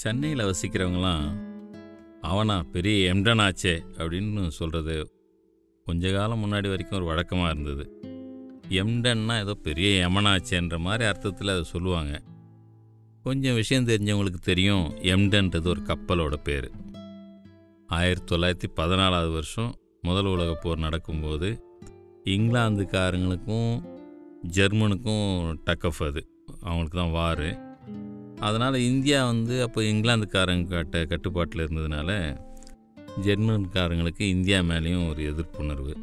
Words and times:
சென்னையில் 0.00 0.38
வசிக்கிறவங்களாம் 0.38 1.28
அவனா 2.20 2.62
பெரிய 2.62 3.14
எம்டனாச்சே 3.14 3.80
அப்படின்னு 3.96 4.48
சொல்கிறது 4.48 5.12
கொஞ்ச 5.84 6.12
காலம் 6.12 6.44
முன்னாடி 6.44 6.68
வரைக்கும் 6.68 6.98
ஒரு 6.98 7.04
வழக்கமாக 7.04 7.50
இருந்தது. 7.50 8.00
எம்டன்னா 8.68 9.40
ஏதோ 9.40 9.54
பெரிய 9.54 10.08
எமனாச்சேன்ற 10.08 10.78
மாதிரி 10.78 11.04
அர்த்தத்தில் 11.04 11.48
அதை 11.48 11.62
சொல்லுவாங்க. 11.62 12.22
கொஞ்சம் 13.22 13.54
விஷயம் 13.54 13.86
தெரிஞ்சவங்களுக்கு 13.86 14.40
தெரியும் 14.42 14.94
எம்டன்றது 14.94 15.66
ஒரு 15.66 15.80
கப்பலோட 15.80 16.34
பேர். 16.34 16.70
ஆயிரத்தி 17.86 18.36
தொள்ளாயிரத்தி 18.36 18.78
பதினாலாவது 18.78 19.32
வருஷம் 19.32 19.74
முதல் 20.00 20.26
உலகப் 20.26 20.62
போர் 20.62 20.78
நடக்கும்போது 20.78 21.64
இங்கிலாந்துக்காரங்களுக்கும் 22.24 23.82
ஜெர்மனுக்கும் 24.52 25.54
டக்கஃப் 25.64 26.06
அது. 26.06 26.44
அவங்களுக்கு 26.60 26.98
தான் 26.98 27.10
வார் 27.10 27.69
அதனால் 28.46 28.76
இந்தியா 28.90 29.18
வந்து 29.26 29.54
அப்போ 29.62 29.80
இங்கிலாந்துக்காரங்க 29.82 30.68
கட்ட 30.68 31.02
கட்டுப்பாட்டில் 31.04 31.64
இருந்ததுனால 31.66 32.10
ஜெர்மன்காரங்களுக்கு 33.22 34.24
இந்தியா 34.36 34.58
மேலேயும் 34.70 35.06
ஒரு 35.10 35.22
எதிர்ப்புணர்வு. 35.30 35.94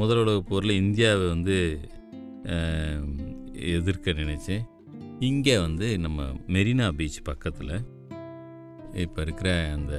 முதல் 0.00 0.20
உலக 0.22 0.40
போரில் 0.48 0.80
இந்தியாவை 0.82 1.26
வந்து 1.28 1.56
எதிர்க்க 3.76 4.16
நினச்சி 4.20 4.56
இங்கே 5.28 5.56
வந்து 5.58 5.88
நம்ம 5.98 6.22
மெரினா 6.54 6.86
பீச் 6.98 7.18
பக்கத்தில் 7.22 7.74
இப்போ 9.04 9.20
இருக்கிற 9.22 9.50
அந்த 9.76 9.94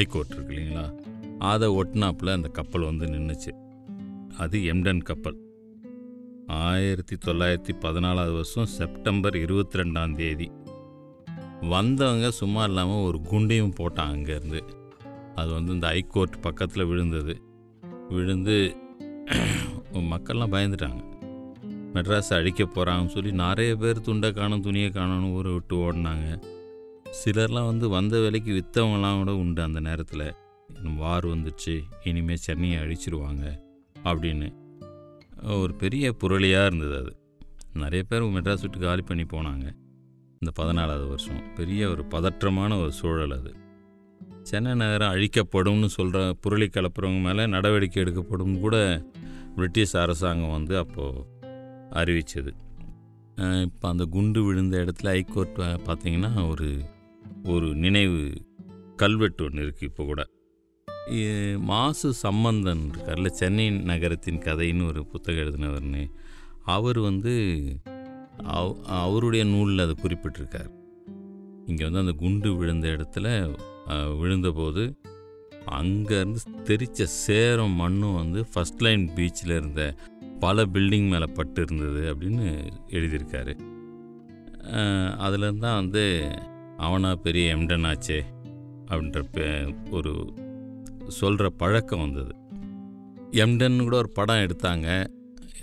ஐகோர்ட் 0.00 0.34
இருக்கு 0.34 0.54
இல்லைங்களா? 0.54 0.86
அதை 1.52 1.68
ஒட்டினாப்பில் 1.80 2.36
அந்த 2.36 2.48
கப்பல் 2.58 2.88
வந்து 2.90 3.06
நின்றுச்சு 3.06 3.52
அது 4.36 4.58
எம்டன் 4.72 5.02
கப்பல். 5.10 5.38
ஆயிரத்தி 6.68 7.16
தொள்ளாயிரத்தி 7.16 7.72
பதினாலாவது 7.82 8.32
வருஷம் 8.32 8.72
செப்டம்பர் 8.78 9.36
இருபத்தி 9.36 9.78
ரெண்டாம் 9.78 10.14
தேதி. 10.14 10.48
வந்தவங்க 11.70 12.30
சும்மா 12.30 12.62
இல்லாமல் 12.64 13.04
ஒரு 13.08 13.18
குண்டையும் 13.30 13.74
போட்டாங்க 13.78 14.14
அங்கேருந்து. 14.14 14.60
அது 15.34 15.50
வந்து 15.52 15.72
இந்த 15.72 15.88
ஹைகோர்ட் 15.88 16.36
பக்கத்தில் 16.40 16.84
விழுந்தது. 16.84 17.34
விழுந்து 18.08 18.56
மக்கள்லாம் 20.12 20.52
பயந்துட்டாங்க. 20.54 21.02
மெட்ராஸ் 21.94 22.36
அழிக்க 22.38 22.64
போகிறாங்கன்னு 22.64 23.14
சொல்லி 23.16 23.32
நிறைய 23.32 23.76
பேர் 23.76 24.00
துண்டை 24.00 24.30
காணும் 24.32 24.62
துணியை 24.62 24.88
காணணும் 24.88 25.32
ஊரை 25.32 25.52
விட்டு 25.52 25.76
ஓடினாங்க. 25.76 26.28
சிலர்லாம் 27.20 27.70
வந்து 27.72 27.88
வந்த 27.88 28.20
வேலைக்கு 28.20 28.52
விற்றவங்களாம் 28.58 29.18
கூட 29.18 29.34
உண்டு 29.42 29.62
அந்த 29.62 29.80
நேரத்தில். 29.80 30.28
வார் 30.96 31.26
வந்துச்சு 31.26 31.74
இனிமேல் 32.04 32.44
சென்னையை 32.46 32.78
அழிச்சிருவாங்க 32.78 33.44
அப்படின்னு. 34.04 34.48
ஒரு 35.42 35.74
பெரிய 35.74 36.14
புரளியாக 36.22 36.66
இருந்தது 36.66 36.96
அது. 36.96 37.12
நிறைய 37.72 38.04
பேர் 38.08 38.22
மெட்ராஸ் 38.22 38.60
விட்டு 38.60 38.78
காலி 38.78 39.02
பண்ணி 39.02 39.22
போனாங்க. 39.22 39.66
இந்த 40.40 40.50
பதினாலாவது 40.56 41.08
வருஷம். 41.08 41.54
பெரிய 41.54 41.88
ஒரு 41.88 42.04
பதற்றமான 42.10 42.80
ஒரு 42.80 42.92
சூழல் 42.92 43.30
அது. 43.30 43.52
சென்னை 44.42 44.74
நகரம் 44.74 45.12
அழிக்கப்படும்னு 45.12 45.84
சொல்கிற 45.84 46.34
புரளி 46.48 46.66
கலப்புறவங்க 46.68 47.22
மேலே 47.22 47.46
நடவடிக்கை 47.46 48.02
எடுக்கப்படும் 48.02 48.60
கூட 48.60 48.76
பிரிட்டிஷ் 49.56 49.96
அரசாங்கம் 49.96 50.50
வந்து 50.50 50.78
அப்போது 50.78 51.24
அறிவித்தது 51.90 52.54
இப்போ 53.62 53.88
அந்த 53.88 54.04
குண்டு 54.04 54.44
விழுந்த 54.44 54.84
இடத்துல 54.84 55.08
ஹைகோர்ட் 55.08 55.58
பார்த்திங்கன்னா 55.58 55.88
பார்த்தீங்கன்னா 55.88 56.48
ஒரு 56.48 56.68
ஒரு 57.44 57.74
நினைவு 57.74 58.32
கல்வெட்டு 58.96 59.44
ஒன்று 59.44 59.66
இருக்குது 59.66 59.82
இப்போ 59.82 60.04
கூட. 60.04 60.26
மாசு 61.58 62.12
சம்பந்தன் 62.12 62.90
இருக்கார்ல 62.90 63.26
சென்னை 63.26 63.70
நகரத்தின் 63.70 64.38
கதைன்னு 64.38 64.86
ஒரு 64.86 65.06
புத்தகம் 65.06 65.42
எழுதினவர்னு 65.42 66.10
அவர் 66.64 66.98
வந்து 66.98 67.34
அவ- 68.44 68.76
அவருடைய 68.84 69.44
நூலில் 69.44 69.78
அதை 69.78 69.94
குறிப்பிட்டிருக்கார். 70.02 70.70
இங்கே 71.66 71.84
வந்து 71.84 71.98
அந்த 71.98 72.12
குண்டு 72.12 72.56
விழுந்த 72.56 72.88
இடத்துல 72.88 73.56
விழுந்தபோது 74.20 74.98
அங்கேருந்து 75.70 76.36
தெரிச்ச 76.64 77.02
சேரும் 77.02 77.72
மண்ணும் 77.72 78.14
வந்து 78.14 78.44
ஃபஸ்ட் 78.54 78.78
லைன் 78.78 79.10
பீச்சில் 79.14 79.56
இருந்த 79.56 79.94
பல 80.40 80.66
பில்டிங் 80.66 81.08
மேலே 81.08 81.24
பட்டு 81.34 81.62
இருந்தது 81.62 82.14
அப்படின்னு 82.14 82.70
எழுதியிருக்காரு. 82.86 83.58
அதுலேருந்து 85.18 85.58
தான் 85.58 85.80
வந்து 85.80 86.30
அவனா 86.76 87.14
பெரிய 87.14 87.56
எம்டன் 87.56 87.86
ஆச்சே 87.86 88.20
அப்படின்ற 88.88 89.74
ஒரு 89.90 90.34
சொல்கிற 91.20 91.46
பழக்கம் 91.62 92.02
வந்தது. 92.04 92.32
எம்டன் 93.44 93.84
கூட 93.86 93.96
ஒரு 94.02 94.10
படம் 94.18 94.42
எடுத்தாங்க. 94.46 94.88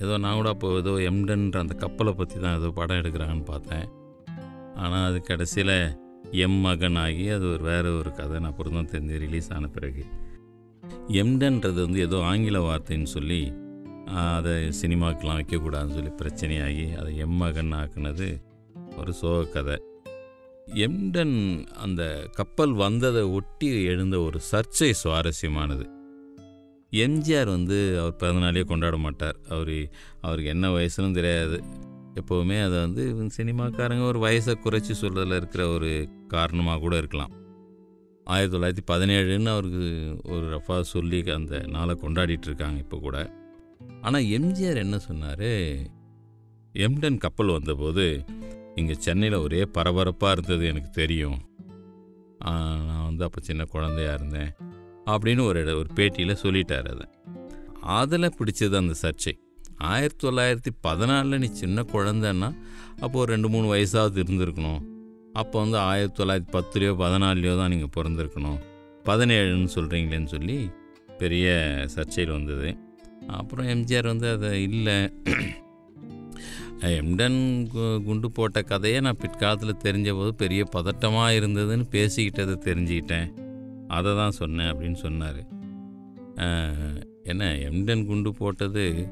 ஏதோ 0.03 0.13
நான் 0.23 0.37
கூட 0.39 0.49
அப்போ 0.53 0.69
ஏதோ 0.79 0.93
எம்டன்ற 1.09 1.59
அந்த 1.65 1.75
கப்பலை 1.83 2.13
பற்றி 2.13 2.37
தான் 2.39 2.57
ஏதோ 2.59 2.69
படம் 2.79 2.99
எடுக்கிறாங்கன்னு 3.01 3.45
பார்த்தேன். 3.51 3.85
ஆனால் 4.83 5.05
அது 5.09 5.19
கடைசியில் 5.21 5.77
எம் 6.45 6.59
மகன் 6.65 6.97
ஆகி 7.03 7.25
அது 7.35 7.45
ஒரு 7.53 7.63
வேறு 7.63 7.89
ஒரு 7.99 8.11
கதை 8.11 8.39
நான் 8.39 8.51
அப்புறம் 8.51 8.77
தான் 8.77 8.91
தெரிஞ்சு 8.93 9.17
ரிலீஸ் 9.25 9.51
ஆன 9.57 9.67
பிறகு. 9.67 10.03
எம்டன்றது 11.21 11.79
வந்து 11.85 11.99
ஏதோ 12.07 12.17
ஆங்கில 12.31 12.59
வார்த்தைன்னு 12.67 13.09
சொல்லி 13.15 13.41
அதை 14.37 14.53
சினிமாக்கெலாம் 14.81 15.39
வைக்கக்கூடாதுன்னு 15.39 15.97
சொல்லி 15.97 16.11
பிரச்சனையாகி 16.21 16.85
அதை 16.99 17.11
எம் 17.25 17.37
மகன் 17.41 17.71
ஆக்குனது 17.81 18.27
ஒரு 18.97 19.13
சோக 19.19 19.45
கதை 19.55 19.75
எம்டன் 20.83 21.65
அந்த 21.75 22.29
கப்பல் 22.31 22.71
வந்ததை 22.71 23.21
ஒட்டி 23.21 23.83
எழுந்த 23.83 24.19
ஒரு 24.19 24.39
சர்ச்சை 24.51 24.93
சுவாரஸ்யமானது. 25.03 25.85
எம்ஜிஆர் 26.91 27.45
வந்து 27.45 27.99
அவர் 27.99 28.15
பிறந்தநாளே 28.15 28.61
கொண்டாட 28.61 28.97
மாட்டார். 28.97 29.37
அவர் 29.49 29.71
அவருக்கு 30.21 30.49
என்ன 30.49 30.69
வயசுன்னு 30.69 31.13
தெரியாது. 31.13 31.63
எப்போவுமே 32.15 32.57
அதை 32.63 32.77
வந்து 32.79 33.29
சினிமாக்காரங்க 33.37 34.05
ஒரு 34.05 34.19
வயசை 34.19 34.55
குறைச்சி 34.63 34.93
சொல்கிறதுல 35.01 35.35
இருக்கிற 35.35 35.67
ஒரு 35.67 36.09
காரணமாக 36.27 36.79
கூட 36.79 36.97
இருக்கலாம். 36.97 37.33
ஆயிரத்தி 38.23 38.57
தொள்ளாயிரத்தி 38.57 38.85
பதினேழுன்னு 38.91 39.49
அவருக்கு 39.49 39.87
ஒரு 40.23 40.45
ரஃபா 40.57 40.81
சொல்லி 40.81 41.31
அந்த 41.31 41.63
நாளை 41.67 41.97
கொண்டாடிட்டு 42.01 42.49
இருக்காங்க 42.51 42.77
இப்போ 42.77 42.97
கூட. 42.97 43.17
ஆனால் 44.01 44.23
எம்ஜிஆர் 44.23 44.75
என்ன 44.75 44.99
சொன்னார்? 44.99 45.49
எம்டன் 46.73 47.17
கப்பல் 47.17 47.47
வந்தபோது 47.47 48.25
இங்கே 48.75 48.95
சென்னையில் 49.05 49.37
ஒரே 49.45 49.61
பரபரப்பாக 49.75 50.33
இருந்தது 50.35 50.63
எனக்கு 50.71 50.91
தெரியும். 51.01 51.37
நான் 52.87 53.05
வந்து 53.05 53.23
அப்போ 53.27 53.39
சின்ன 53.41 53.63
குழந்தையா 53.73 54.13
இருந்தேன் 54.13 54.51
அப்படின்னு 55.13 55.43
ஒரு 55.49 55.61
ஒரு 55.79 55.89
பேட்டியில் 55.95 56.41
சொல்லிட்டார் 56.43 56.87
அதை. 56.93 57.07
அதில் 57.99 58.35
பிடிச்சது 58.37 58.75
அந்த 58.81 58.95
சர்ச்சை. 59.01 59.33
ஆயிரத்தி 59.91 60.21
தொள்ளாயிரத்தி 60.27 60.71
பதினாலில் 60.87 61.41
நீ 61.43 61.47
சின்ன 61.61 61.85
குழந்தைன்னா 61.93 62.49
அப்போ 62.99 63.15
ஒரு 63.19 63.29
ரெண்டு 63.33 63.49
மூணு 63.53 63.67
வயசாவது 63.73 64.19
இருந்திருக்கணும். 64.25 64.81
அப்போ 65.33 65.55
வந்து 65.61 65.77
ஆயிரத்தி 65.89 66.17
தொள்ளாயிரத்தி 66.19 66.53
பத்துலேயோ 66.55 66.93
பதினாலுலையோ 67.03 67.55
தான் 67.57 67.73
நீங்கள் 67.73 67.95
பிறந்திருக்கணும். 67.97 68.59
பதினேழுன்னு 69.09 69.69
சொல்கிறீங்களேன்னு 69.75 70.31
சொல்லி 70.35 70.57
பெரிய 71.17 71.47
சர்ச்சையில் 71.95 72.35
வந்தது. 72.37 72.69
அப்புறம் 73.27 73.67
எம்ஜிஆர் 73.67 74.11
வந்து 74.11 74.27
அதை 74.31 74.51
இல்லை 74.63 74.95
எம்டன் 76.79 77.67
கு- 77.73 78.03
குண்டு 78.03 78.31
போட்ட 78.31 78.61
கதையை 78.61 79.01
நான் 79.01 79.17
பிற்காலத்தில் 79.17 79.77
தெரிஞ்ச 79.83 80.13
போது 80.13 80.35
பெரிய 80.35 80.63
பதட்டமாக 80.75 81.37
இருந்ததுன்னு 81.39 81.85
பேசிக்கிட்டதை 81.91 82.57
தெரிஞ்சுக்கிட்டேன். 82.65 83.33
அதை 83.87 84.15
தான் 84.15 84.31
சொன்னேன் 84.31 84.73
அப்படின்னு 84.73 84.93
சொன்னார். 84.93 85.47
என்ன 87.23 87.53
எம்டன் 87.53 88.05
குண்டு 88.05 88.33
போட்டது 88.33 89.07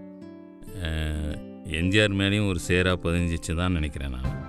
எம்ஜிஆர் 1.63 2.13
மேலேயும் 2.13 2.47
ஒரு 2.47 2.59
சேராக 2.59 3.09
பதிஞ்சிச்சு 3.09 3.55
தான் 3.55 3.71
நினைக்கிறேன் 3.71 4.09
நான். 4.09 4.42